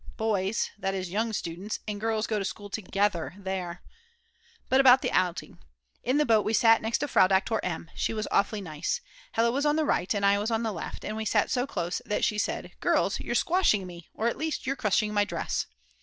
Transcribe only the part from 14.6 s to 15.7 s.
you're crushing my dress!"